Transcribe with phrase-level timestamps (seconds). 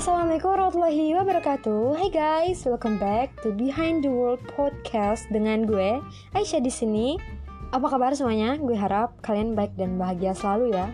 [0.00, 2.00] Assalamualaikum warahmatullahi wabarakatuh.
[2.00, 6.00] Hai guys, welcome back to Behind the World Podcast dengan gue
[6.32, 7.20] Aisyah di sini.
[7.68, 8.56] Apa kabar semuanya?
[8.56, 10.88] Gue harap kalian baik dan bahagia selalu ya.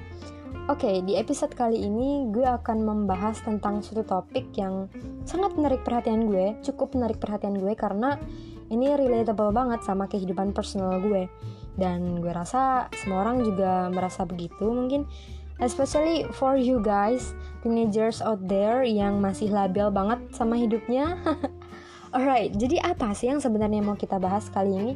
[0.66, 4.90] Oke, di episode kali ini gue akan membahas tentang suatu topik yang
[5.22, 8.18] sangat menarik perhatian gue, cukup menarik perhatian gue karena
[8.74, 11.30] ini relatable banget sama kehidupan personal gue.
[11.78, 15.06] Dan gue rasa semua orang juga merasa begitu mungkin
[15.60, 17.32] especially for you guys
[17.64, 21.16] teenagers out there yang masih labil banget sama hidupnya.
[22.14, 24.94] Alright jadi apa sih yang sebenarnya mau kita bahas kali ini?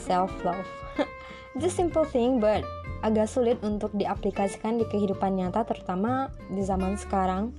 [0.00, 0.66] Self love
[1.60, 2.64] the simple thing but
[3.06, 7.54] agak sulit untuk diaplikasikan di kehidupan nyata terutama di zaman sekarang.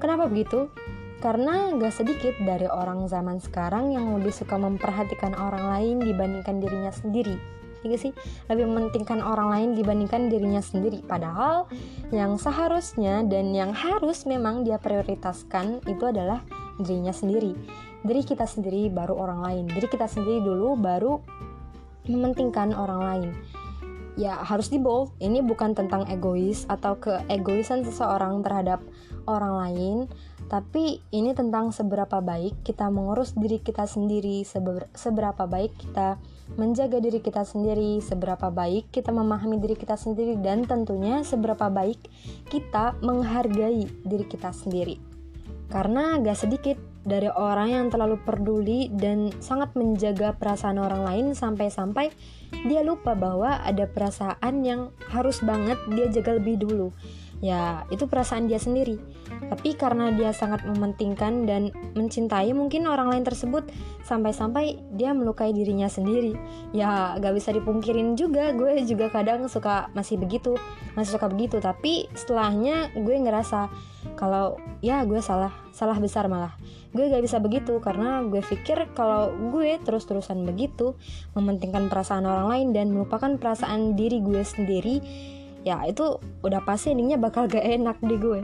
[0.00, 0.72] Kenapa begitu?
[1.20, 6.92] Karena gak sedikit dari orang zaman sekarang yang lebih suka memperhatikan orang lain dibandingkan dirinya
[6.92, 7.36] sendiri
[7.90, 8.12] ya sih
[8.50, 11.02] lebih mementingkan orang lain dibandingkan dirinya sendiri.
[11.06, 11.70] Padahal
[12.10, 16.42] yang seharusnya dan yang harus memang dia prioritaskan itu adalah
[16.80, 17.54] dirinya sendiri.
[18.06, 19.64] Diri kita sendiri baru orang lain.
[19.70, 21.18] Diri kita sendiri dulu baru
[22.06, 23.30] mementingkan orang lain.
[24.16, 25.12] Ya harus di bold.
[25.20, 28.80] Ini bukan tentang egois atau keegoisan seseorang terhadap
[29.28, 29.96] orang lain
[30.46, 34.46] tapi ini tentang seberapa baik kita mengurus diri kita sendiri
[34.94, 36.18] seberapa baik kita
[36.54, 41.98] menjaga diri kita sendiri, seberapa baik kita memahami diri kita sendiri, dan tentunya seberapa baik
[42.46, 45.02] kita menghargai diri kita sendiri.
[45.66, 52.14] Karena gak sedikit dari orang yang terlalu peduli dan sangat menjaga perasaan orang lain sampai-sampai
[52.70, 56.94] dia lupa bahwa ada perasaan yang harus banget dia jaga lebih dulu
[57.44, 58.96] ya itu perasaan dia sendiri.
[59.26, 63.68] Tapi karena dia sangat mementingkan dan mencintai mungkin orang lain tersebut
[64.06, 66.32] sampai-sampai dia melukai dirinya sendiri.
[66.72, 70.56] Ya gak bisa dipungkirin juga gue juga kadang suka masih begitu
[70.96, 71.60] masih suka begitu.
[71.60, 73.68] Tapi setelahnya gue ngerasa
[74.16, 76.56] kalau ya gue salah salah besar malah.
[76.96, 80.96] Gue gak bisa begitu karena gue pikir kalau gue terus-terusan begitu
[81.36, 84.96] mementingkan perasaan orang lain dan melupakan perasaan diri gue sendiri
[85.66, 88.40] ya itu udah pasti endingnya bakal gak enak di gue.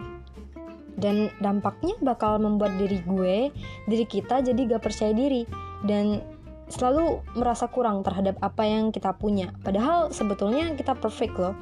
[0.99, 3.55] Dan dampaknya bakal membuat diri gue
[3.87, 5.47] diri kita jadi gak percaya diri.
[5.87, 6.19] Dan
[6.67, 9.55] selalu merasa kurang terhadap apa yang kita punya.
[9.63, 11.55] Padahal sebetulnya kita perfect loh.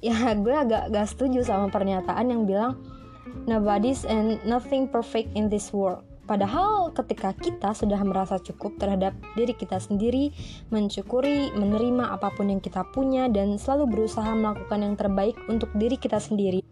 [0.00, 2.80] Ya gue agak gak setuju sama pernyataan yang bilang
[3.44, 9.50] nobody's and nothing perfect in this world Padahal ketika kita sudah merasa cukup terhadap diri
[9.50, 10.30] kita sendiri,
[10.70, 15.98] mencukuri, menerima apa pun yang kita punya dan selalu berusaha melakukan yang terbaik untuk diri
[15.98, 16.62] kita sendiri,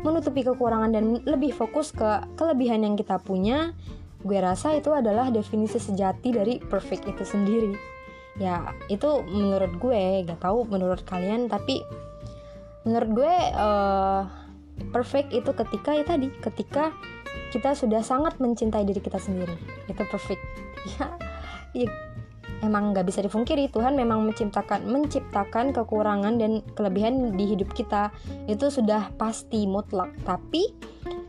[0.00, 3.76] menutupi kekurangan dan lebih fokus ke kelebihan yang kita punya,
[4.24, 7.76] gue rasa itu adalah definisi sejati dari perfect itu sendiri.
[8.40, 11.84] Ya, itu menurut gue, gak tahu menurut kalian, tapi
[12.88, 14.24] menurut gue uh,
[14.96, 16.96] perfect itu ketika ya tadi, ketika
[17.54, 19.54] kita sudah sangat mencintai diri kita sendiri.
[19.90, 20.42] Itu perfect.
[20.96, 21.10] Ya,
[21.74, 21.90] ya
[22.62, 28.14] emang nggak bisa difungkiri Tuhan memang menciptakan menciptakan kekurangan dan kelebihan di hidup kita.
[28.46, 30.14] Itu sudah pasti mutlak.
[30.24, 30.70] Tapi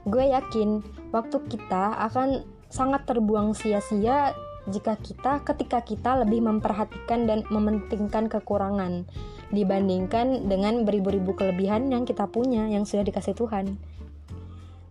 [0.06, 0.82] gue yakin
[1.12, 4.38] waktu kita akan sangat terbuang sia-sia
[4.70, 9.10] jika kita ketika kita lebih memperhatikan dan mementingkan kekurangan
[9.50, 13.82] dibandingkan dengan beribu-ribu kelebihan yang kita punya yang sudah dikasih Tuhan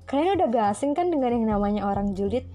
[0.09, 2.49] kalian udah gak asing kan dengan yang namanya orang julid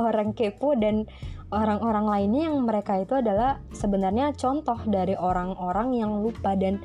[0.00, 1.04] orang kepo dan
[1.50, 6.78] orang-orang lainnya yang mereka itu adalah sebenarnya contoh dari orang-orang yang lupa dan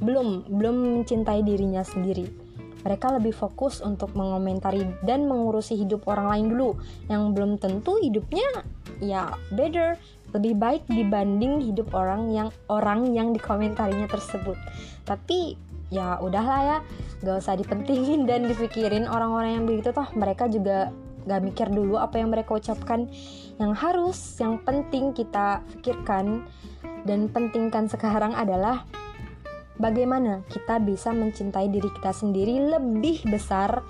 [0.00, 2.28] belum belum mencintai dirinya sendiri.
[2.86, 6.70] Mereka lebih fokus untuk mengomentari dan mengurusi hidup orang lain dulu.
[7.10, 8.46] Yang belum tentu hidupnya
[9.02, 9.98] ya better
[10.30, 14.54] lebih baik dibanding hidup orang yang orang yang dikomentarinya tersebut.
[15.02, 16.78] Tapi ya udahlah ya
[17.22, 20.08] gak usah dipentingin dan dipikirin orang-orang yang begitu toh.
[20.14, 20.90] Mereka juga
[21.26, 23.10] gak mikir dulu apa yang mereka ucapkan.
[23.56, 26.46] Yang harus yang penting kita pikirkan
[27.06, 28.84] dan pentingkan sekarang adalah
[29.78, 33.84] bagaimana kita bisa mencintai diri kita sendiri lebih besar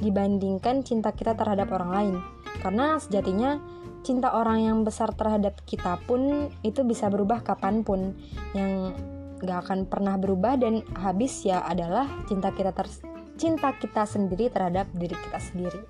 [0.00, 2.16] dibandingkan cinta kita terhadap orang lain.
[2.60, 3.62] Karena sejatinya
[4.02, 8.18] cinta orang yang besar terhadap kita pun itu bisa berubah kapan pun.
[8.52, 8.98] Yang
[9.42, 12.86] gak akan pernah berubah dan habis ya adalah cinta kita ter
[13.36, 15.80] cinta kita sendiri terhadap diri kita sendiri.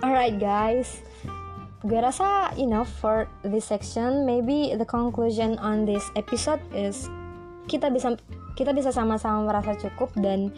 [0.00, 1.04] Alright guys,
[1.84, 4.24] gue rasa enough for this section.
[4.24, 7.10] Maybe the conclusion on this episode is
[7.68, 8.16] kita bisa
[8.56, 10.54] kita bisa sama-sama merasa cukup dan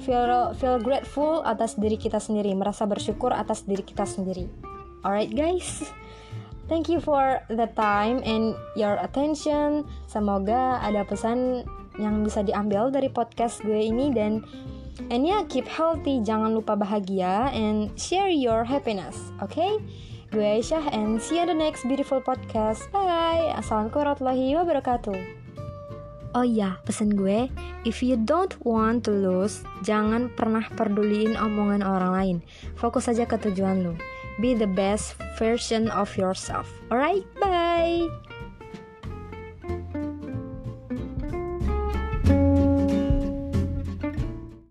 [0.00, 4.48] feel feel grateful atas diri kita sendiri, merasa bersyukur atas diri kita sendiri.
[5.04, 5.90] Alright guys.
[6.70, 9.90] Thank you for the time and your attention.
[10.06, 11.66] Semoga ada pesan
[11.98, 14.46] yang bisa diambil dari podcast gue ini dan
[15.10, 19.80] And yeah, keep healthy, jangan lupa bahagia and share your happiness, okay?
[20.30, 22.86] Gue Aisyah and see you on the next beautiful podcast.
[22.94, 23.50] Bye.
[23.56, 25.18] Assalamualaikum warahmatullahi wabarakatuh.
[26.38, 27.50] Oh iya, pesan gue,
[27.82, 32.36] if you don't want to lose, jangan pernah peduliin omongan orang lain.
[32.78, 33.98] Fokus saja ke tujuan lu.
[34.40, 36.66] Be the best version of yourself.
[36.90, 38.08] Alright, bye.